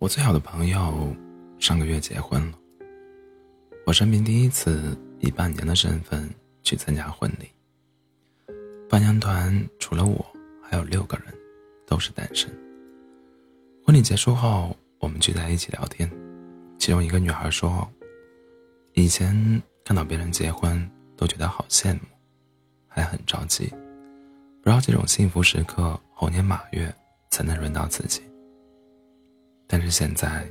[0.00, 1.14] 我最好的朋友
[1.58, 2.58] 上个月结婚了，
[3.84, 6.26] 我生平第一次以伴娘的身份
[6.62, 7.50] 去参加婚礼。
[8.88, 10.24] 伴娘团除了我，
[10.62, 11.26] 还有六个人，
[11.86, 12.50] 都是单身。
[13.84, 16.10] 婚礼结束后，我们聚在一起聊天，
[16.78, 17.86] 其中一个女孩说
[18.96, 22.00] ：“以前看到别人结婚都觉得好羡慕，
[22.88, 23.66] 还很着急，
[24.62, 26.90] 不知道这种幸福时刻猴年马月
[27.30, 28.22] 才能轮到自己。”
[29.72, 30.44] 但是现在，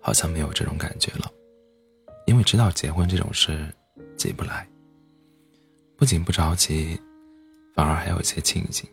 [0.00, 1.30] 好像没有这种感觉了，
[2.26, 3.72] 因为知道结婚这种事
[4.16, 4.68] 急不来。
[5.96, 7.00] 不仅不着急，
[7.76, 8.90] 反而还有些庆幸，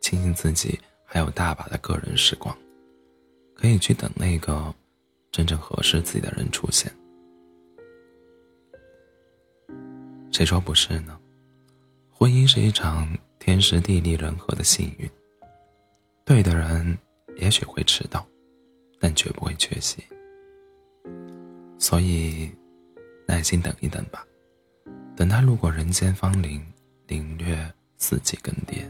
[0.00, 2.56] 庆幸自己还有大把的个人时光，
[3.54, 4.74] 可以去等那个
[5.30, 6.92] 真正合适自己的人出现。
[10.32, 11.16] 谁说不是呢？
[12.10, 15.08] 婚姻是一场天时地利人和的幸运，
[16.24, 16.98] 对的人
[17.36, 18.27] 也许会迟到。
[18.98, 20.02] 但绝不会缺席，
[21.78, 22.50] 所以
[23.26, 24.26] 耐心等一等吧，
[25.16, 26.60] 等他路过人间芳林，
[27.06, 27.56] 领略
[27.96, 28.82] 四季更迭，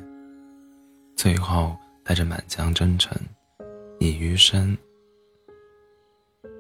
[1.16, 3.16] 最后带着满腔真诚，
[3.98, 4.76] 以余生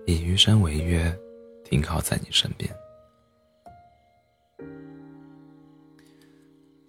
[0.06, 1.16] 以余生为约，
[1.64, 2.70] 停靠在你身边。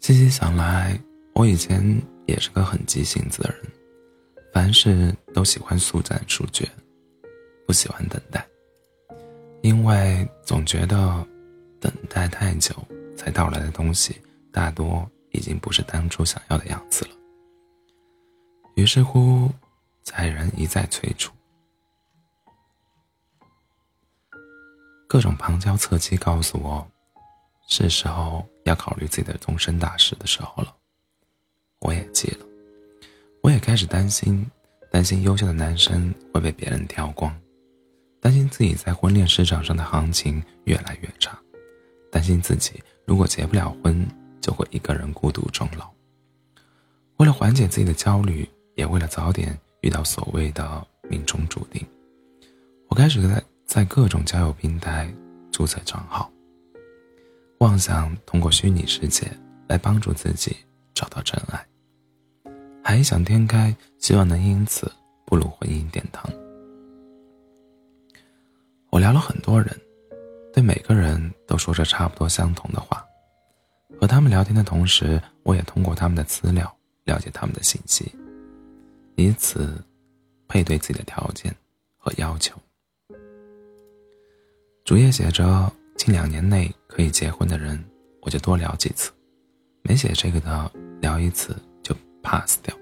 [0.01, 0.99] 细细想来，
[1.35, 3.78] 我以前也是个很急性子的人。
[4.59, 6.69] 凡事都喜欢速战速决，
[7.65, 8.45] 不喜欢等待，
[9.61, 11.25] 因为总觉得
[11.79, 12.75] 等待太久
[13.15, 14.21] 才到来的东西，
[14.51, 17.11] 大多已经不是当初想要的样子了。
[18.75, 19.49] 于是乎，
[20.03, 21.31] 在人一再催促，
[25.07, 26.85] 各种旁敲侧击告诉我，
[27.69, 30.75] 是时候要考虑自己的终身大事的时候了。
[31.79, 32.48] 我也急了。
[33.69, 34.43] 开始担心，
[34.89, 37.31] 担心优秀的男生会被别人挑光，
[38.19, 41.37] 担心自己在婚恋市场上的行情越来越差，
[42.11, 44.03] 担心自己如果结不了婚，
[44.41, 45.87] 就会一个人孤独终老。
[47.17, 51.85] 为了缓解自己的焦虑，也为了早点遇到所谓的命中注定，
[52.87, 55.13] 我开始在在各种交友平台
[55.51, 56.27] 注册账号，
[57.59, 59.27] 妄想通过虚拟世界
[59.67, 60.57] 来帮助自己
[60.95, 61.63] 找到真爱。
[62.89, 64.91] 还异想天开，希望能因此
[65.23, 66.27] 步入婚姻殿堂。
[68.89, 69.79] 我聊了很多人，
[70.51, 73.05] 对每个人都说着差不多相同的话。
[74.01, 78.11] 和他们聊天的同时，我也通过他们的资料了解他们的信息，
[79.17, 79.79] 以此
[80.47, 81.55] 配对自己的条件
[81.95, 82.57] 和要求。
[84.83, 87.79] 主页写着近两年内可以结婚的人，
[88.23, 89.11] 我就多聊几次；
[89.83, 92.75] 没写这个的，聊一次就 pass 掉。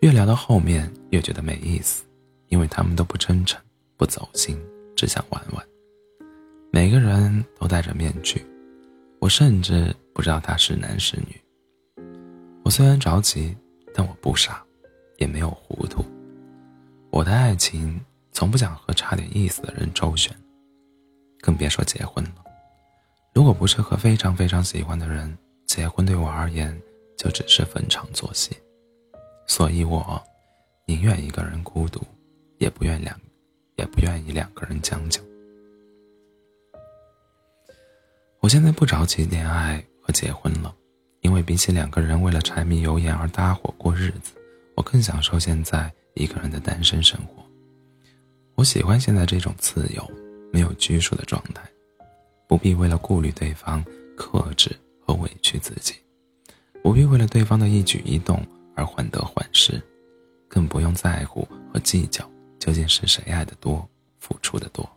[0.00, 2.04] 越聊到后面，越觉得没意思，
[2.48, 3.60] 因为他们都不真诚、
[3.96, 4.56] 不走心，
[4.94, 5.66] 只想玩玩。
[6.70, 8.46] 每个人都戴着面具，
[9.18, 11.40] 我甚至不知道他是男是女。
[12.64, 13.56] 我虽然着急，
[13.92, 14.62] 但我不傻，
[15.16, 16.04] 也没有糊涂。
[17.10, 20.32] 我的爱情从不想和差点意思的人周旋，
[21.40, 22.34] 更别说结婚了。
[23.34, 25.36] 如果不是和非常非常喜欢的人
[25.66, 26.80] 结婚，对我而言
[27.16, 28.56] 就只是逢场作戏。
[29.48, 30.22] 所以我
[30.86, 32.00] 宁愿一个人孤独，
[32.58, 33.18] 也不愿两，
[33.76, 35.20] 也不愿意两个人将就。
[38.40, 40.72] 我现在不着急恋爱和结婚了，
[41.22, 44.32] 因为比起两个人为了柴米油盐而搭伙过日子，
[44.76, 47.42] 我更享受现在一个人的单身生活。
[48.54, 50.08] 我喜欢现在这种自由、
[50.52, 51.62] 没有拘束的状态，
[52.46, 53.84] 不必为了顾虑对方
[54.16, 54.70] 克制
[55.04, 55.94] 和委屈自己，
[56.82, 58.40] 不必为了对方的一举一动。
[58.78, 59.82] 而患得患失，
[60.46, 62.24] 更不用在乎和计较
[62.60, 63.84] 究竟是谁爱的多，
[64.20, 64.88] 付出的多。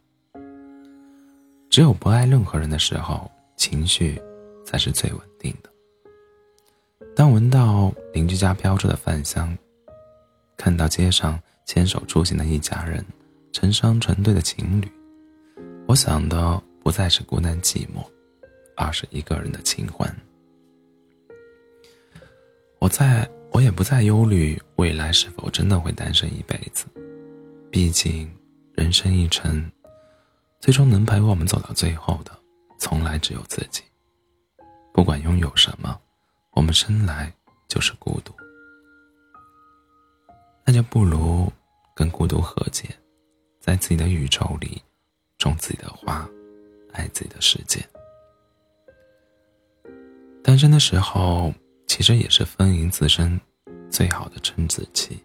[1.67, 4.21] 只有不爱任何人的时候，情绪
[4.63, 5.69] 才是最稳定的。
[7.15, 9.57] 当闻到邻居家飘出的饭香，
[10.55, 13.03] 看到街上牵手出行的一家人，
[13.51, 14.87] 成双成对的情侣，
[15.87, 18.05] 我想的不再是孤单寂寞，
[18.75, 20.15] 而是一个人的清欢。
[22.77, 23.27] 我在。
[23.53, 26.85] 我也不再忧虑未来是否真的会单身一辈子，
[27.69, 28.33] 毕竟
[28.73, 29.69] 人生一程，
[30.61, 32.31] 最终能陪我们走到最后的，
[32.79, 33.83] 从来只有自己。
[34.93, 35.99] 不管拥有什么，
[36.51, 37.31] 我们生来
[37.67, 38.33] 就是孤独，
[40.65, 41.51] 那就不如
[41.93, 42.87] 跟孤独和解，
[43.59, 44.81] 在自己的宇宙里
[45.37, 46.25] 种自己的花，
[46.93, 47.85] 爱自己的世界。
[50.41, 51.53] 单身的时候。
[51.91, 53.37] 其实也是丰盈自身
[53.89, 55.21] 最好的撑子期，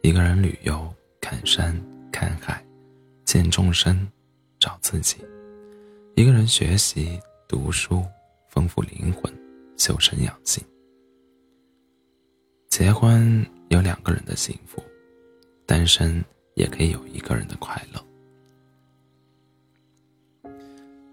[0.00, 0.90] 一个人旅游，
[1.20, 1.78] 看山
[2.10, 2.64] 看海，
[3.26, 4.10] 见众生，
[4.58, 5.18] 找自己。
[6.16, 8.02] 一个人学习读书，
[8.48, 9.30] 丰富灵魂，
[9.76, 10.64] 修身养性。
[12.70, 14.82] 结婚有两个人的幸福，
[15.66, 18.02] 单身也可以有一个人的快乐。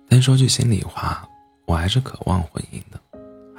[0.08, 1.28] 但说句心里话，
[1.66, 2.98] 我还是渴望婚姻的，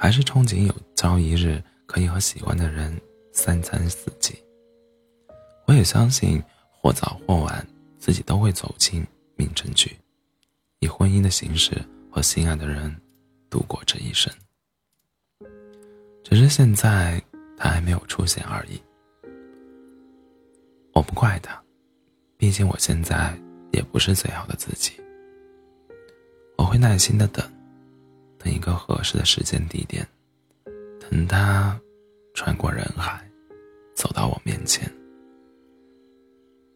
[0.03, 2.93] 还是憧憬有朝一日可以和喜欢的人
[3.31, 4.37] 三餐四季。
[5.65, 7.65] 我也相信，或早或晚，
[7.97, 9.07] 自己都会走进
[9.37, 9.95] 命中局，
[10.79, 12.93] 以婚姻的形式和心爱的人
[13.49, 14.29] 度过这一生。
[16.21, 17.23] 只是现在
[17.55, 18.81] 他还没有出现而已。
[20.91, 21.63] 我不怪他，
[22.35, 23.33] 毕竟我现在
[23.71, 24.99] 也不是最好的自己。
[26.57, 27.49] 我会耐心的等，
[28.43, 30.05] 等一个合适的时间地点，
[30.99, 31.79] 等他
[32.33, 33.25] 穿过人海，
[33.95, 34.91] 走到我面前。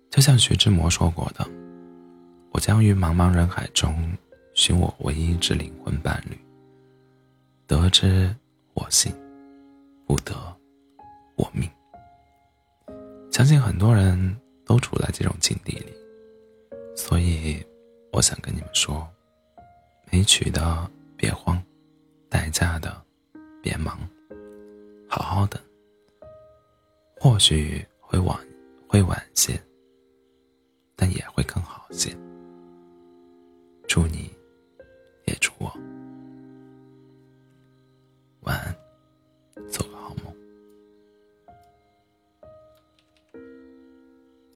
[0.09, 1.45] 就像徐志摩说过的
[2.51, 4.17] ：“我将于茫茫人海中
[4.53, 6.37] 寻我唯一之灵魂伴侣。
[7.67, 8.33] 得之
[8.73, 9.13] 我幸，
[10.05, 10.33] 不得
[11.35, 11.69] 我命。”
[13.29, 15.93] 相信很多人都处在这种境地里，
[16.95, 17.61] 所以
[18.13, 19.05] 我想跟你们说。
[20.09, 21.61] 没娶的别慌，
[22.29, 23.03] 待嫁的
[23.61, 23.99] 别忙，
[25.09, 25.59] 好好的。
[27.19, 28.37] 或许会晚，
[28.87, 29.59] 会晚些，
[30.95, 32.15] 但也会更好些。
[33.87, 34.26] 祝你。